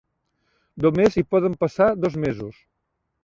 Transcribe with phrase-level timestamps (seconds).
[0.85, 2.57] Només hi poden passar dos mesos.